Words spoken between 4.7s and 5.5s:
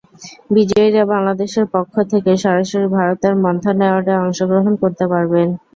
করতে পারবেন।